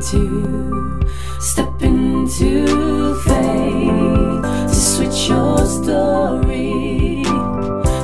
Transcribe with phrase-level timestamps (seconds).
[0.00, 0.98] into,
[1.40, 7.22] step into faith to switch your story,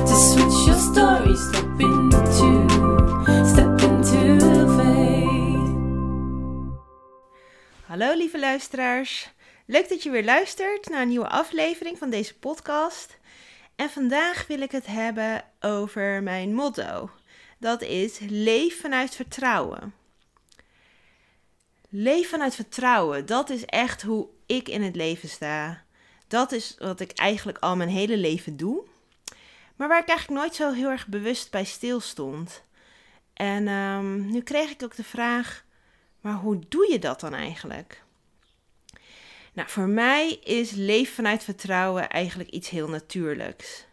[0.05, 2.67] to switch your story, step into.
[7.85, 9.29] Hallo lieve luisteraars.
[9.65, 13.17] Leuk dat je weer luistert naar een nieuwe aflevering van deze podcast.
[13.75, 17.09] En vandaag wil ik het hebben over mijn motto.
[17.59, 19.96] Dat is leef vanuit vertrouwen.
[21.89, 25.83] Leef vanuit vertrouwen, dat is echt hoe ik in het leven sta.
[26.27, 28.83] Dat is wat ik eigenlijk al mijn hele leven doe.
[29.75, 32.63] Maar waar ik eigenlijk nooit zo heel erg bewust bij stilstond.
[33.33, 35.65] En ehm, nu kreeg ik ook de vraag:
[36.21, 38.03] maar hoe doe je dat dan eigenlijk?
[39.53, 43.85] Nou, voor mij is leven vanuit vertrouwen eigenlijk iets heel natuurlijks.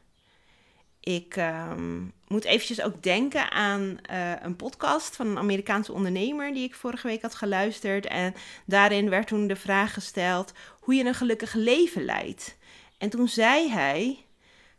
[1.00, 2.02] Ik ehm,
[2.34, 7.06] moet eventjes ook denken aan eh, een podcast van een Amerikaanse ondernemer die ik vorige
[7.06, 8.06] week had geluisterd.
[8.06, 8.34] En
[8.66, 12.56] daarin werd toen de vraag gesteld hoe je een gelukkig leven leidt.
[12.98, 14.24] En toen zei hij: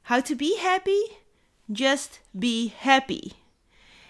[0.01, 1.13] How to be happy?
[1.65, 3.31] Just be happy.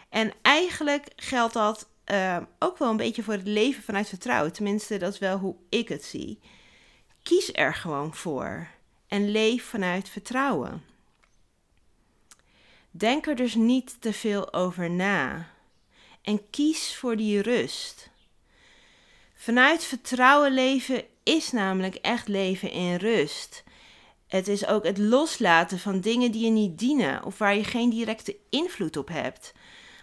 [0.09, 4.53] En eigenlijk geldt dat ehm, ook wel een beetje voor het leven vanuit vertrouwen.
[4.53, 6.39] Tenminste, dat is wel hoe ik het zie.
[7.23, 8.67] Kies er gewoon voor
[9.07, 10.94] en leef vanuit vertrouwen.
[12.97, 15.47] Denk er dus niet te veel over na
[16.21, 18.09] en kies voor die rust.
[19.33, 23.63] Vanuit vertrouwen leven is namelijk echt leven in rust.
[24.27, 27.89] Het is ook het loslaten van dingen die je niet dienen of waar je geen
[27.89, 29.53] directe invloed op hebt.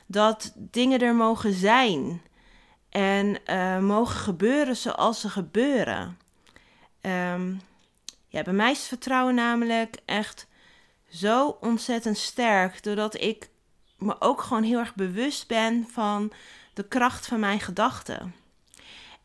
[0.07, 2.23] Dat dingen er mogen zijn
[2.89, 6.19] en uh, mogen gebeuren zoals ze gebeuren.
[7.01, 7.61] Um,
[8.29, 10.47] ja, bij mij is vertrouwen namelijk echt
[11.13, 12.83] zo ontzettend sterk.
[12.83, 13.49] Doordat ik
[13.99, 16.33] me ook gewoon heel erg bewust ben van
[16.75, 18.35] de kracht van mijn gedachten.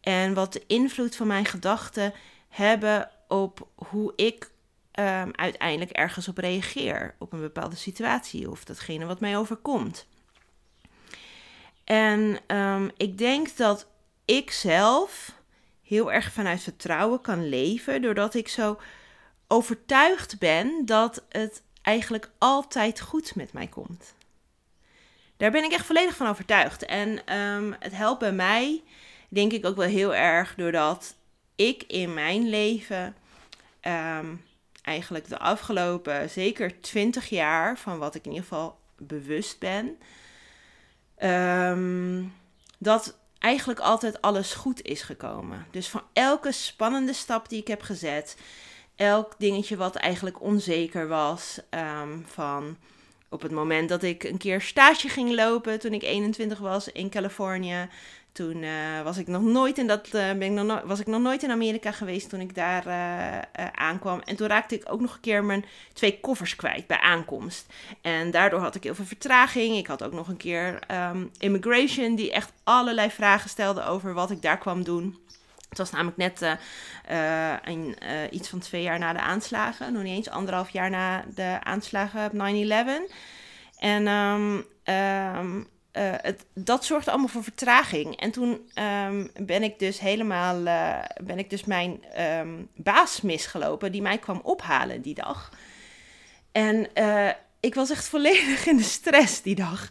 [0.01, 2.13] En wat de invloed van mijn gedachten
[2.49, 4.51] hebben op hoe ik
[4.99, 7.15] um, uiteindelijk ergens op reageer.
[7.19, 10.07] Op een bepaalde situatie of datgene wat mij overkomt.
[11.83, 13.87] En um, ik denk dat
[14.25, 15.35] ik zelf
[15.81, 18.01] heel erg vanuit vertrouwen kan leven.
[18.01, 18.79] Doordat ik zo
[19.47, 24.13] overtuigd ben dat het eigenlijk altijd goed met mij komt.
[25.37, 26.85] Daar ben ik echt volledig van overtuigd.
[26.85, 28.83] En um, het helpt bij mij,
[29.29, 31.15] denk ik ook wel heel erg, doordat
[31.55, 33.15] ik in mijn leven
[33.81, 34.45] um,
[34.81, 39.97] eigenlijk de afgelopen zeker 20 jaar, van wat ik in ieder geval bewust ben,
[41.23, 42.33] um,
[42.77, 45.65] dat eigenlijk altijd alles goed is gekomen.
[45.71, 48.37] Dus van elke spannende stap die ik heb gezet,
[48.97, 51.59] elk dingetje wat eigenlijk onzeker was.
[51.69, 52.77] Um, van
[53.29, 57.09] op het moment dat ik een keer stage ging lopen toen ik 21 was in
[57.09, 57.87] Californië.
[58.31, 61.07] Toen uh, was ik nog nooit in dat, uh, ben ik nog no was ik
[61.07, 64.21] nog nooit in Amerika geweest toen ik daar uh, aankwam.
[64.25, 67.65] En toen raakte ik ook nog een keer mijn twee koffers kwijt bij aankomst.
[68.01, 69.77] En daardoor had ik heel veel vertraging.
[69.77, 74.31] Ik had ook nog een keer um, immigration die echt allerlei vragen stelde over wat
[74.31, 75.17] ik daar kwam doen.
[75.69, 76.51] Het was namelijk net uh,
[77.11, 79.93] uh, een, uh, iets van twee jaar na de aanslagen.
[79.93, 83.13] Nog niet eens anderhalf jaar na de aanslagen op 9-11.
[83.77, 85.67] En um, um,
[86.21, 88.19] het, dat zorgde allemaal voor vertraging.
[88.19, 88.71] En toen
[89.05, 90.63] um, ben ik dus helemaal,
[91.23, 92.03] ben ik dus mijn
[92.75, 95.51] baas misgelopen die mij kwam ophalen die dag.
[96.51, 96.89] En
[97.59, 99.89] ik was echt volledig in de stress die dag.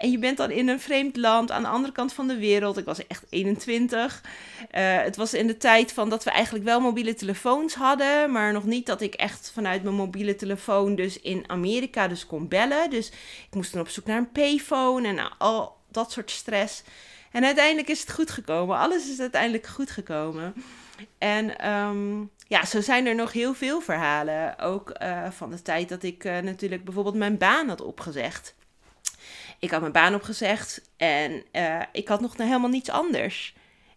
[0.00, 2.76] En je bent dan in een vreemd land aan de andere kant van de wereld.
[2.76, 4.22] Ik was echt 21.
[4.24, 8.52] Uh, het was in de tijd van dat we eigenlijk wel mobiele telefoons hadden, maar
[8.52, 12.90] nog niet dat ik echt vanuit mijn mobiele telefoon dus in Amerika dus kon bellen.
[12.90, 13.08] Dus
[13.46, 16.82] ik moest dan op zoek naar een payphone en al dat soort stress.
[17.30, 18.78] En uiteindelijk is het goed gekomen.
[18.78, 20.54] Alles is uiteindelijk goed gekomen.
[21.18, 24.58] En um, ja, zo zijn er nog heel veel verhalen.
[24.58, 28.54] Ook uh, van de tijd dat ik uh, natuurlijk bijvoorbeeld mijn baan had opgezegd.
[29.60, 33.54] Ik had mijn baan opgezegd en uh, ik had nog helemaal niets anders.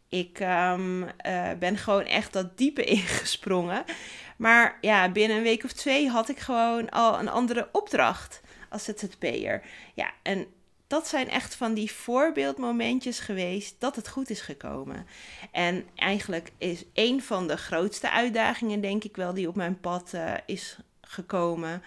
[0.10, 1.10] Ik um,
[1.60, 3.84] ben gewoon echt dat diepe ingesprongen.
[4.38, 8.84] Maar ja, binnen een week of twee had ik gewoon al een andere opdracht als
[8.84, 9.62] ZZP'er.
[9.94, 10.48] Ja, en
[10.88, 15.08] dat zijn echt van die voorbeeldmomentjes geweest dat het goed is gekomen.
[15.52, 20.12] En eigenlijk is een van de grootste uitdagingen, denk ik wel, die op mijn pad
[20.16, 21.84] uh, is gekomen.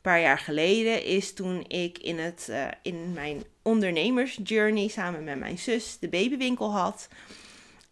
[0.00, 5.58] Paar jaar geleden is toen ik in, het, uh, in mijn ondernemersjourney samen met mijn
[5.58, 7.08] zus de babywinkel had.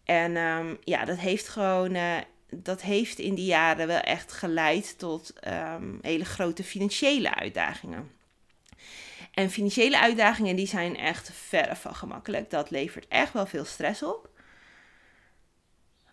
[0.03, 1.95] En um, ja, dat heeft gewoon.
[1.95, 2.17] Uh,
[2.51, 8.11] dat heeft in die jaren wel echt geleid tot um, hele grote financiële uitdagingen.
[9.33, 12.49] En financiële uitdagingen die zijn echt verre van gemakkelijk.
[12.49, 14.29] Dat levert echt wel veel stress op.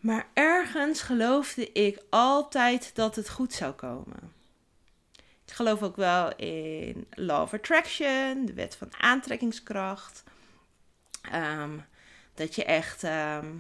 [0.00, 4.36] Maar ergens geloofde ik altijd dat het goed zou komen.
[5.46, 10.25] Ik geloof ook wel in Law of Attraction, de wet van aantrekkingskracht.
[11.22, 11.78] Ehm,
[12.34, 13.52] dat je echt ehm,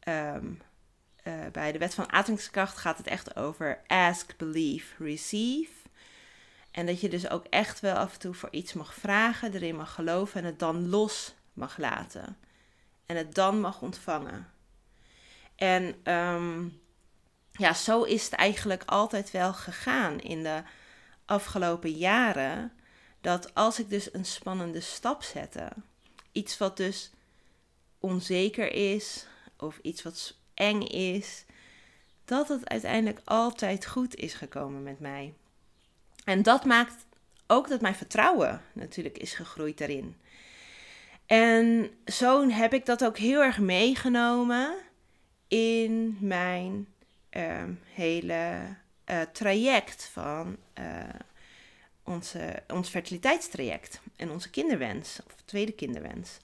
[0.00, 0.46] ehm,
[1.22, 5.72] eh, bij de wet van aantrekkingskracht gaat het echt over ask, believe, receive.
[6.70, 9.76] En dat je dus ook echt wel af en toe voor iets mag vragen, erin
[9.76, 12.36] mag geloven en het dan los mag laten.
[13.06, 14.50] En het dan mag ontvangen.
[15.56, 15.94] En
[17.52, 20.62] ja, zo is het eigenlijk altijd wel gegaan in de
[21.24, 22.72] afgelopen jaren.
[23.20, 25.68] Dat als ik dus een spannende stap zette,
[26.32, 27.10] iets wat dus
[27.98, 29.26] onzeker is
[29.58, 31.44] of iets wat eng is,
[32.24, 35.34] dat het uiteindelijk altijd goed is gekomen met mij.
[36.24, 37.06] En dat maakt
[37.46, 40.16] ook dat mijn vertrouwen natuurlijk is gegroeid daarin.
[41.26, 44.74] En zo heb ik dat ook heel erg meegenomen
[45.48, 46.86] in mijn
[47.30, 48.76] ehm, hele
[49.10, 50.84] uh, traject van uh,
[52.02, 56.38] onze, ons fertiliteitstraject en onze kinderwens, of tweede kinderwens.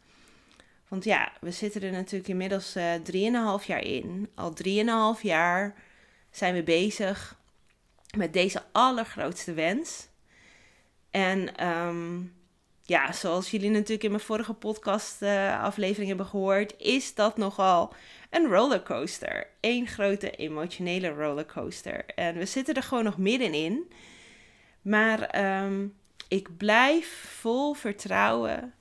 [0.88, 4.30] Want ja, we zitten er natuurlijk inmiddels uh, drieënhalf jaar in.
[4.34, 5.74] Al drieënhalf jaar
[6.30, 7.38] zijn we bezig
[8.16, 10.08] met deze allergrootste wens.
[11.10, 12.34] En um,
[12.90, 17.94] ja, zoals jullie natuurlijk in mijn vorige podcast uh, aflevering hebben gehoord, is dat nogal
[18.30, 19.46] een rollercoaster.
[19.60, 22.06] Eén grote emotionele rollercoaster.
[22.06, 23.92] En we zitten er gewoon nog middenin.
[24.82, 25.96] Maar um,
[26.28, 28.74] ik blijf vol vertrouwen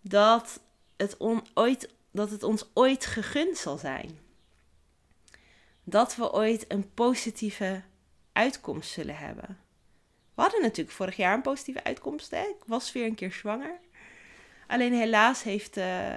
[0.00, 0.60] dat
[0.96, 1.16] het,
[1.54, 4.18] ooit, dat het ons ooit gegund zal zijn.
[5.84, 7.82] Dat we ooit een positieve
[8.32, 9.65] uitkomst zullen hebben.
[10.36, 12.30] We hadden natuurlijk vorig jaar een positieve uitkomst.
[12.30, 12.42] Hè?
[12.42, 13.78] Ik was weer een keer zwanger.
[14.66, 16.14] Alleen helaas heeft, uh,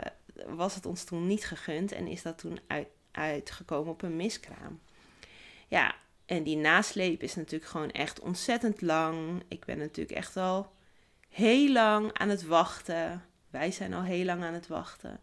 [0.47, 4.79] was het ons toen niet gegund en is dat toen uit, uitgekomen op een miskraam.
[5.67, 5.95] Ja,
[6.25, 9.43] en die nasleep is natuurlijk gewoon echt ontzettend lang.
[9.47, 10.71] Ik ben natuurlijk echt al
[11.29, 13.25] heel lang aan het wachten.
[13.49, 15.19] Wij zijn al heel lang aan het wachten.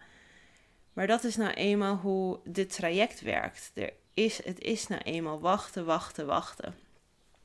[0.92, 3.70] Maar dat is nou eenmaal hoe dit traject werkt.
[3.74, 6.85] Er is, het is nou eenmaal wachten, wachten, wachten.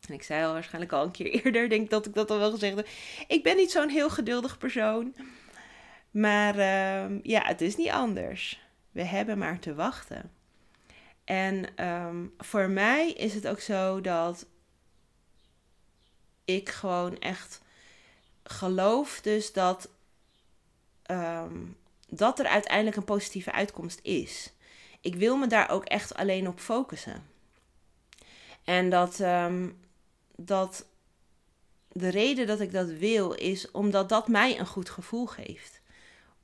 [0.07, 2.51] En ik zei al waarschijnlijk al een keer eerder, denk dat ik dat al wel
[2.51, 2.87] gezegd heb.
[3.27, 5.15] Ik ben niet zo'n heel geduldig persoon.
[6.11, 8.61] Maar uh, ja, het is niet anders.
[8.91, 10.31] We hebben maar te wachten.
[11.23, 14.45] En um, voor mij is het ook zo dat
[16.45, 17.61] ik gewoon echt
[18.43, 19.89] geloof dus dat,
[21.11, 21.77] um,
[22.07, 24.53] dat er uiteindelijk een positieve uitkomst is.
[25.01, 27.29] Ik wil me daar ook echt alleen op focussen.
[28.63, 29.19] En dat,
[30.45, 30.85] dat
[31.91, 35.81] de reden dat ik dat wil is omdat dat mij een goed gevoel geeft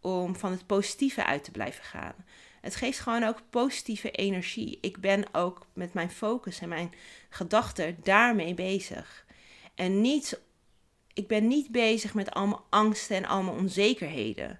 [0.02, 2.16] om van het positieve uit te blijven gaan.
[2.62, 4.78] Het geeft gewoon ook positieve energie.
[4.82, 6.94] Ik ben ook met mijn focus en mijn
[7.30, 9.26] gedachten daarmee bezig.
[9.76, 10.40] En niet,
[11.14, 14.60] ik ben niet bezig met allemaal angsten en allemaal onzekerheden.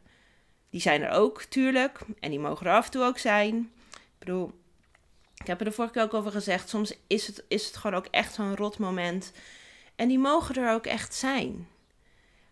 [0.70, 2.00] Die zijn er ook, tuurlijk.
[2.20, 3.72] En die mogen er af en toe ook zijn.
[3.94, 4.52] Ik bedoel,
[5.38, 6.70] ik heb er de vorige keer ook over gezegd.
[6.70, 9.32] Soms is het, is het gewoon ook echt zo'n rot moment.
[9.96, 11.68] En die mogen er ook echt zijn.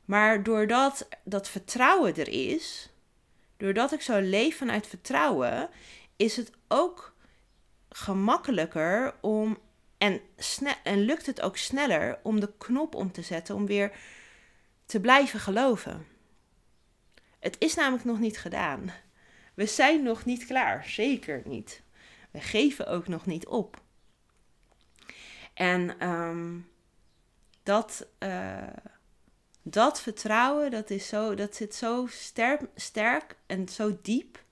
[0.06, 2.90] Maar doordat dat vertrouwen er is,
[3.58, 5.70] doordat ik zo leef vanuit vertrouwen,
[6.16, 7.14] is het ook
[7.90, 9.58] gemakkelijker om
[9.98, 10.22] en,
[10.84, 13.92] en lukt het ook sneller om de knop om te zetten om weer
[14.86, 16.08] te blijven geloven.
[17.40, 18.92] Het is namelijk nog niet gedaan.
[19.54, 21.82] We zijn nog niet klaar, zeker niet.
[22.36, 23.82] We geven ook nog niet op.
[25.54, 26.70] En um,
[27.64, 28.68] dat, uh,
[29.62, 34.44] dat vertrouwen, dat, is zo, dat zit zo sterk, sterk en zo diep,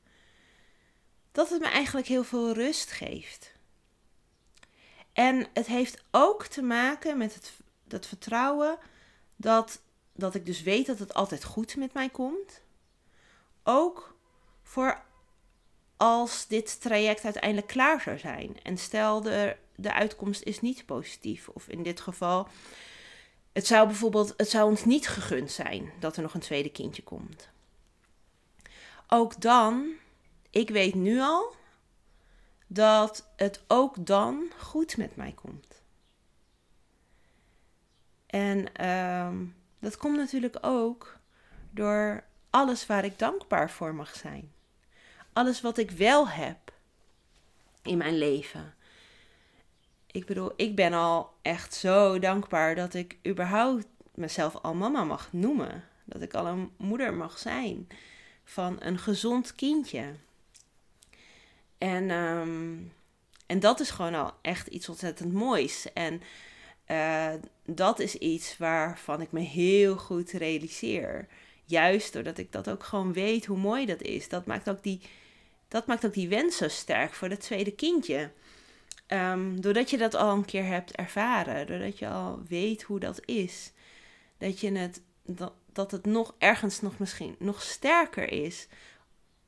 [1.32, 3.52] dat het me eigenlijk heel veel rust geeft.
[5.14, 8.78] En het heeft ook te maken met het, dat vertrouwen
[9.36, 9.82] dat,
[10.14, 12.62] dat ik dus weet dat het altijd goed met mij komt.
[13.64, 14.16] Ook
[14.62, 15.04] voor
[16.04, 18.58] als dit traject uiteindelijk klaar zou zijn.
[18.64, 22.48] En stel de, de uitkomst is niet positief, of in dit geval
[23.52, 27.04] het zou bijvoorbeeld, het zou ons niet gegund zijn dat er nog een tweede kindje
[27.04, 27.50] komt.
[29.08, 29.92] Ook dan,
[30.50, 31.56] ik weet nu al
[32.68, 35.82] dat het ook dan goed met mij komt.
[38.26, 41.18] En um, dat komt natuurlijk ook
[41.70, 44.52] door alles waar ik dankbaar voor mag zijn.
[45.34, 46.58] Alles wat ik wel heb
[47.84, 48.74] in mijn leven.
[50.12, 55.34] Ik bedoel, ik ben al echt zo dankbaar dat ik überhaupt mezelf al mama mag
[55.34, 55.84] noemen.
[56.06, 57.88] Dat ik al een moeder mag zijn
[58.44, 60.14] van een gezond kindje.
[61.78, 62.76] En, ehm,
[63.46, 65.94] en dat is gewoon al echt iets ontzettend moois.
[65.94, 66.22] En
[66.88, 67.34] uh,
[67.66, 71.28] dat is iets waarvan ik me heel goed realiseer.
[71.66, 74.30] Juist doordat ik dat ook gewoon weet hoe mooi dat is.
[74.30, 75.02] Dat maakt ook die,
[75.74, 78.32] dat maakt ook die wens zo sterk voor het tweede kindje.
[79.08, 83.20] Um, doordat je dat al een keer hebt ervaren, doordat je al weet hoe dat
[83.26, 83.72] is,
[84.38, 88.68] dat, je het, dat, dat het nog ergens nog misschien nog sterker is,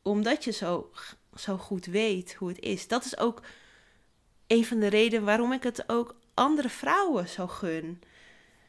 [0.02, 0.92] omdat je zo,
[1.36, 2.88] zo goed weet hoe het is.
[2.88, 3.42] Dat is ook
[4.48, 8.02] een van de redenen waarom ik het ook andere vrouwen zo gun.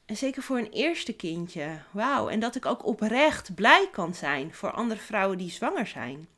[0.05, 1.79] En zeker voor een eerste kindje.
[1.91, 2.29] Wauw.
[2.29, 6.29] En dat ik ook oprecht blij kan zijn voor andere vrouwen die zwanger zijn.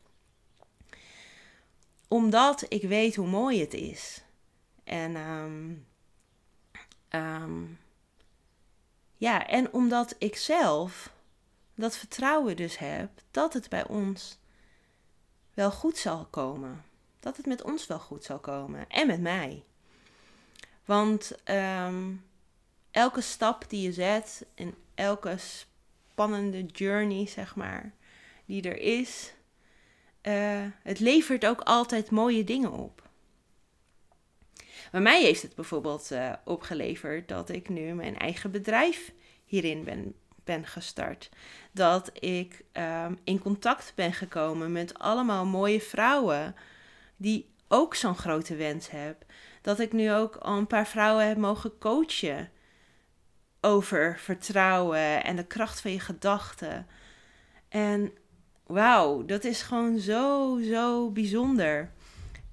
[2.09, 4.23] Omdat ik weet hoe mooi het is.
[4.85, 5.87] En um,
[7.11, 7.79] um,
[9.17, 11.12] ja, en omdat ik zelf
[11.75, 14.38] dat vertrouwen dus heb dat het bij ons
[15.55, 16.85] wel goed zal komen.
[17.21, 18.88] Dat het met ons wel goed zal komen.
[18.88, 19.65] En met mij.
[20.85, 22.25] Want um,
[22.91, 27.93] elke stap die je zet en elke spannende journey, zeg maar,
[28.45, 29.33] die er is,
[30.22, 33.08] uh, het levert ook altijd mooie dingen op.
[34.90, 39.12] Bij mij heeft het bijvoorbeeld uh, opgeleverd dat ik nu mijn eigen bedrijf
[39.44, 41.28] hierin ben, ben gestart.
[41.72, 46.54] Dat ik um, in contact ben gekomen met allemaal mooie vrouwen
[47.16, 49.26] die ook zo'n grote wens hebben.
[49.62, 52.50] Dat ik nu ook al een paar vrouwen heb mogen coachen
[53.60, 56.87] over vertrouwen en de kracht van je gedachten.
[57.68, 58.12] En
[58.68, 61.90] wauw, dat is gewoon zo, zo bijzonder.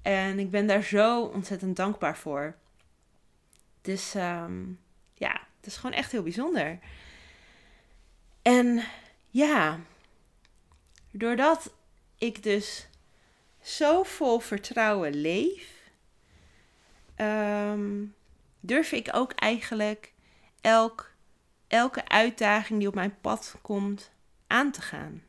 [0.02, 2.56] En ik ben daar zo ontzettend dankbaar voor.
[3.80, 4.80] Dus um,
[5.14, 6.78] ja, het is gewoon echt heel bijzonder.
[8.42, 8.82] En
[9.30, 9.80] ja,
[11.10, 11.72] doordat
[12.18, 12.88] ik dus
[13.62, 15.90] zo vol vertrouwen leef,
[17.16, 18.14] um,
[18.60, 20.12] durf ik ook eigenlijk
[20.60, 21.10] elk,
[21.66, 24.10] elke uitdaging die op mijn pad komt
[24.46, 25.25] aan te gaan.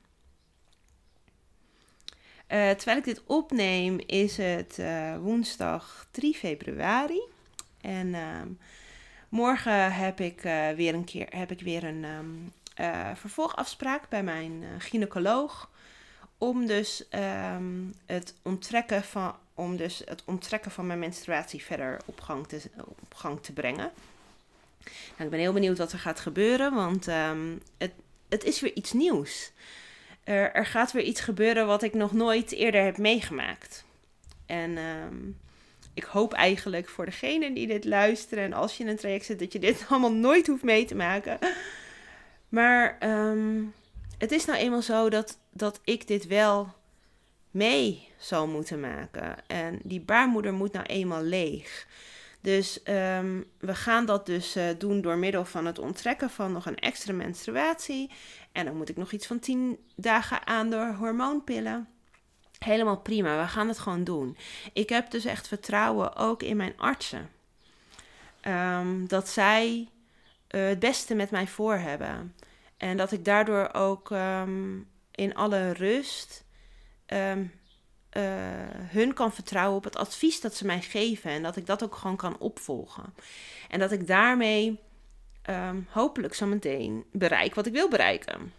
[2.47, 7.21] Uh, terwijl ik dit opneem is het uh, woensdag 3 februari.
[7.81, 8.41] En uh,
[9.29, 12.51] morgen heb ik, uh, weer een keer heb ik weer een um,
[13.15, 15.69] vervolgafspraak bij mijn gynaecoloog.
[16.37, 17.03] Om dus,
[17.55, 22.61] um, het onttrekken van, om dus het onttrekken van mijn menstruatie verder op gang te,
[22.77, 23.91] op gang te brengen.
[24.83, 27.05] Nou, ik ben heel benieuwd wat er gaat gebeuren, want
[27.77, 27.91] het,
[28.29, 29.51] het is weer iets nieuws
[30.27, 33.85] er, er gaat weer iets gebeuren wat ik nog nooit eerder heb meegemaakt.
[34.45, 35.37] En um,
[35.93, 39.39] ik hoop eigenlijk voor degenen die dit luisteren en als je in een traject zit,
[39.39, 41.39] dat je dit allemaal nooit hoeft mee te maken.
[42.49, 43.73] Maar um,
[44.17, 46.73] het is nou eenmaal zo dat, dat ik dit wel
[47.51, 49.35] mee zal moeten maken.
[49.47, 51.87] En die baarmoeder moet nou eenmaal leeg.
[52.41, 56.65] Dus um, we gaan dat dus uh, doen door middel van het onttrekken van nog
[56.65, 58.11] een extra menstruatie.
[58.57, 61.87] En dan moet ik nog iets van 10 dagen aan door hormoonpillen.
[62.59, 64.37] Helemaal prima, we gaan het gewoon doen.
[64.73, 67.29] Ik heb dus echt vertrouwen ook in mijn artsen.
[68.47, 69.87] Um, dat zij
[70.51, 72.35] uh, het beste met mij voor hebben.
[72.77, 76.45] En dat ik daardoor ook um, in alle rust
[77.07, 77.51] um,
[78.17, 78.23] uh,
[78.77, 81.31] hun kan vertrouwen op het advies dat ze mij geven.
[81.31, 83.13] En dat ik dat ook gewoon kan opvolgen.
[83.69, 84.79] En dat ik daarmee
[85.49, 88.53] um, hopelijk zometeen bereik wat ik wil bereiken.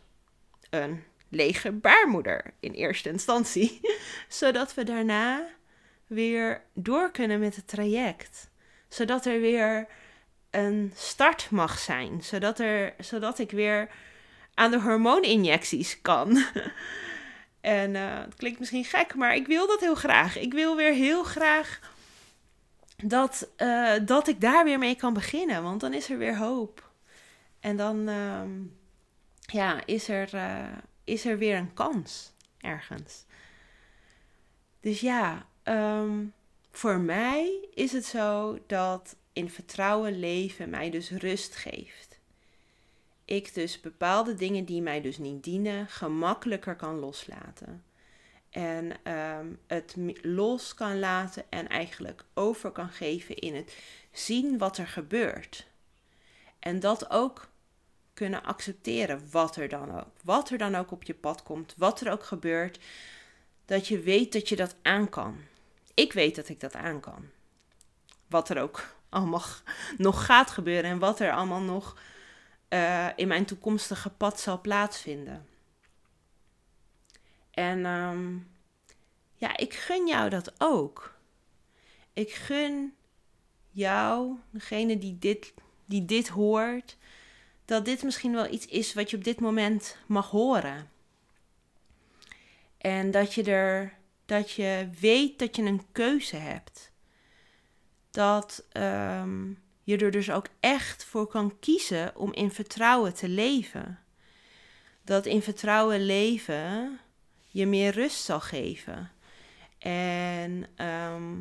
[0.71, 3.81] Een lege baarmoeder in eerste instantie.
[4.29, 5.47] Zodat we daarna
[6.07, 8.51] weer door kunnen met het traject.
[8.89, 9.87] Zodat er weer
[10.51, 12.23] een start mag zijn.
[12.23, 13.89] Zodat, er, zodat ik weer
[14.55, 16.45] aan de hormooninjecties kan.
[17.61, 20.39] en uh, het klinkt misschien gek, maar ik wil dat heel graag.
[20.39, 21.81] Ik wil weer heel graag
[23.05, 25.63] dat, uh, dat ik daar weer mee kan beginnen.
[25.63, 26.91] Want dan is er weer hoop.
[27.61, 28.43] En dan uh,
[29.41, 33.25] ja, is, er, uh, is er weer een kans ergens.
[34.81, 36.33] Dus ja, um,
[36.71, 42.21] voor mij is het zo dat in vertrouwen leven mij dus rust geeft.
[43.25, 47.83] Ik dus bepaalde dingen die mij dus niet dienen gemakkelijker kan loslaten
[48.59, 53.77] en um, het los kan laten en eigenlijk over kan geven in het
[54.13, 55.67] zien wat er gebeurt.
[56.59, 57.49] En dat ook
[58.15, 60.13] kunnen accepteren, wat er dan ook.
[60.23, 62.79] Wat er dan ook op je pad komt, wat er ook gebeurt.
[63.65, 65.37] Dat je weet dat je dat aan kan.
[65.95, 67.29] Ik weet dat ik dat aan kan.
[68.27, 69.45] Wat er ook allemaal
[69.97, 71.97] nog gaat gebeuren en wat er allemaal nog
[72.69, 75.47] uh, in mijn toekomstige pad zal plaatsvinden.
[77.59, 78.51] En um,
[79.35, 81.15] ja, ik gun jou dat ook.
[82.13, 82.95] Ik gun
[83.71, 86.97] jou, degene die dit, die dit hoort,
[87.65, 90.91] dat dit misschien wel iets is wat je op dit moment mag horen.
[92.79, 96.93] En dat je er, dat je weet dat je een keuze hebt.
[98.11, 103.99] Dat ehm, je er dus ook echt voor kan kiezen om in vertrouwen te leven.
[105.05, 107.01] Dat in vertrouwen leven
[107.49, 109.11] je meer rust zal geven.
[109.79, 111.41] En ehm,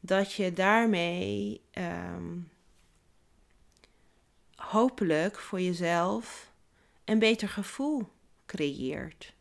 [0.00, 2.38] dat je daarmee ehm,
[4.56, 6.52] hopelijk voor jezelf
[7.04, 8.08] een beter gevoel
[8.46, 9.32] creëert.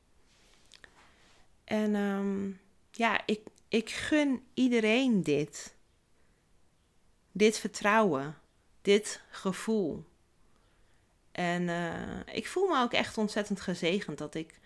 [1.63, 2.52] En ehm,
[2.92, 5.75] ja, ik, ik gun iedereen dit.
[7.32, 8.38] Dit vertrouwen,
[8.82, 10.06] dit gevoel.
[11.32, 14.60] En uh, ik voel me ook echt ontzettend gezegend dat ik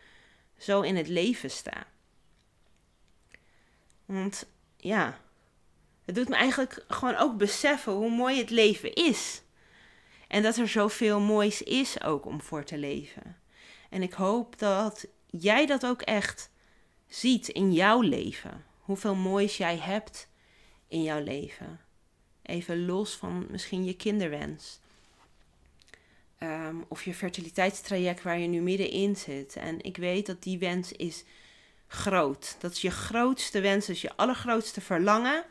[0.58, 1.88] zo in het leven sta.
[4.06, 4.46] Want
[4.78, 5.22] ja,
[6.06, 9.42] het doet me eigenlijk gewoon ook beseffen hoe mooi het leven is.
[10.28, 13.38] En dat er zoveel moois is ook om voor te leven.
[13.90, 16.52] En ik hoop dat jij dat ook echt
[17.08, 18.66] ziet in jouw leven.
[18.80, 20.30] Hoeveel moois jij hebt
[20.88, 21.80] in jouw leven.
[22.42, 24.80] Even los van misschien je kinderwens.
[26.38, 29.56] Ehm, of je fertiliteitstraject waar je nu middenin zit.
[29.56, 31.24] En ik weet dat die wens is
[31.88, 32.56] groot.
[32.60, 35.44] Dat is je grootste wens, dat is je allergrootste verlangen.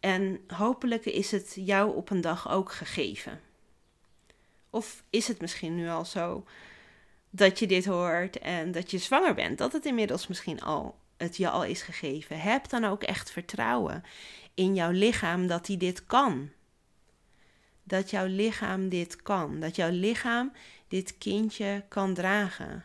[0.00, 3.40] En hopelijk is het jou op een dag ook gegeven.
[4.70, 6.44] Of is het misschien nu al zo
[7.30, 11.36] dat je dit hoort en dat je zwanger bent, dat het inmiddels misschien al het
[11.36, 12.40] je al is gegeven.
[12.40, 14.04] Heb dan ook echt vertrouwen
[14.54, 16.50] in jouw lichaam dat hij dit kan.
[17.90, 19.60] Dat jouw lichaam dit kan.
[19.60, 20.52] Dat jouw lichaam
[20.88, 22.84] dit kindje kan dragen.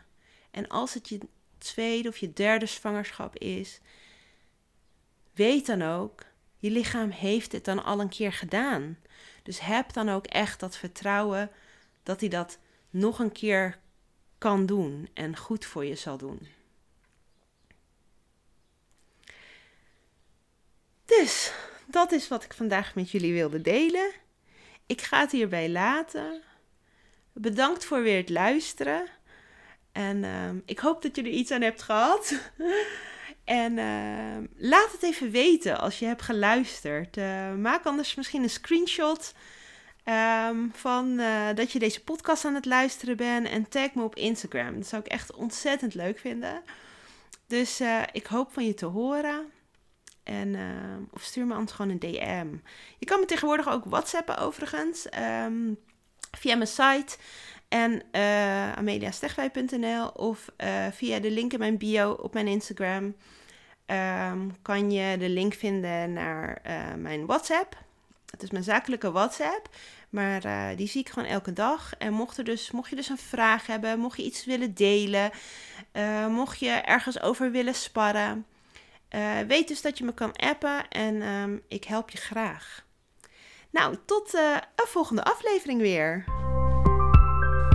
[0.50, 1.18] En als het je
[1.58, 3.80] tweede of je derde zwangerschap is,
[5.34, 6.22] weet dan ook,
[6.56, 8.98] je lichaam heeft het dan al een keer gedaan.
[9.42, 11.50] Dus heb dan ook echt dat vertrouwen
[12.02, 12.58] dat hij dat
[12.90, 13.78] nog een keer
[14.38, 16.48] kan doen en goed voor je zal doen.
[21.04, 21.52] Dus
[21.86, 24.24] dat is wat ik vandaag met jullie wilde delen.
[24.86, 26.42] Ik ga het hierbij laten.
[27.32, 29.06] Bedankt voor weer het luisteren.
[29.92, 32.34] En uh, ik hoop dat je er iets aan hebt gehad.
[33.44, 37.16] en uh, laat het even weten als je hebt geluisterd.
[37.16, 39.34] Uh, maak anders misschien een screenshot
[40.48, 43.48] um, van uh, dat je deze podcast aan het luisteren bent.
[43.48, 44.74] En tag me op Instagram.
[44.74, 46.62] Dat zou ik echt ontzettend leuk vinden.
[47.46, 47.80] Dus
[48.12, 49.50] ik hoop van je te horen.
[50.26, 52.46] En, ehm, of stuur me anders gewoon een DM.
[52.98, 55.06] Je kan me tegenwoordig ook WhatsAppen overigens.
[55.44, 55.78] Um,
[56.36, 57.16] via mijn site
[57.68, 63.14] en uh, ameliastegwij.nl of uh, via de link in mijn bio op mijn Instagram
[63.86, 67.84] um, kan je de link vinden naar uh, mijn WhatsApp.
[68.30, 69.68] Het is mijn zakelijke WhatsApp,
[70.08, 70.40] maar
[70.76, 71.94] die zie ik gewoon elke dag.
[71.98, 75.30] En mocht, er dus, mocht je dus een vraag hebben, mocht je iets willen delen,
[76.28, 78.46] mocht je ergens over willen sparren,
[79.08, 82.84] eh, weet dus dat je me kan appen en ehm, ik help je graag.
[83.70, 86.24] Nou, tot eh, een volgende aflevering weer.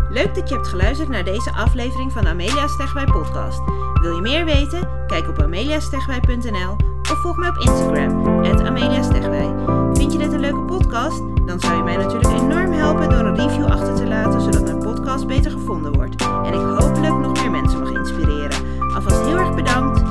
[0.10, 3.60] Leuk dat je hebt geluisterd naar deze aflevering van de Amelia Stegwij podcast.
[4.02, 5.08] Wil je meer weten?
[5.08, 6.76] Kijk op ameliastegwij.nl
[7.12, 9.04] of volg mij op Instagram, Amelia
[9.94, 11.18] Vind je dit een leuke podcast?
[11.48, 14.80] Dan zou je mij natuurlijk enorm helpen door een review achter te laten, zodat mijn
[14.80, 16.22] podcast beter gevonden wordt.
[16.22, 18.92] En ik hopelijk nog meer mensen mag inspireren.
[18.94, 20.11] Alvast heel erg bedankt